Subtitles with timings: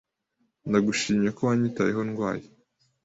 [0.69, 2.45] Ndagushimye ko wanyitayeho ndwaye.